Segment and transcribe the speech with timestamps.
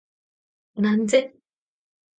[0.77, 1.35] なんぜ？